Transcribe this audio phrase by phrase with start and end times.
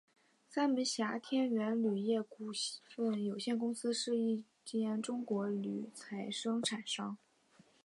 [0.49, 2.49] 三门峡天元铝业股
[2.89, 7.19] 份有限公司是一间中国铝材生产商。